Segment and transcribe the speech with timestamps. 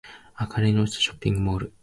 [0.39, 1.73] 明かりの落ちたショッピングモール